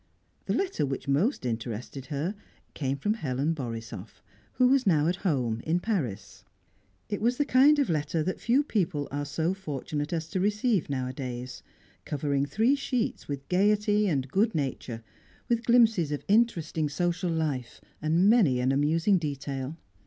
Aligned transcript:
The 0.47 0.55
letter 0.55 0.83
which 0.83 1.07
most 1.07 1.45
interested 1.45 2.07
her 2.07 2.33
came 2.73 2.97
from 2.97 3.13
Helen 3.13 3.53
Borisoff, 3.53 4.23
who 4.53 4.67
was 4.67 4.87
now 4.87 5.05
at 5.05 5.17
home, 5.17 5.61
in 5.63 5.79
Paris. 5.79 6.43
It 7.07 7.21
was 7.21 7.37
the 7.37 7.45
kind 7.45 7.77
of 7.77 7.87
letter 7.87 8.23
that 8.23 8.39
few 8.39 8.63
people 8.63 9.07
are 9.11 9.25
so 9.25 9.53
fortunate 9.53 10.11
as 10.11 10.27
to 10.29 10.39
receive 10.39 10.89
nowadays, 10.89 11.61
covering 12.03 12.47
three 12.47 12.73
sheets 12.73 13.27
with 13.27 13.47
gaiety 13.47 14.07
and 14.07 14.27
good 14.31 14.55
nature, 14.55 15.03
with 15.47 15.65
glimpses 15.65 16.11
of 16.11 16.25
interesting 16.27 16.89
social 16.89 17.29
life 17.29 17.79
and 18.01 18.27
many 18.27 18.59
an 18.59 18.71
amusing 18.71 19.19
detail. 19.19 19.77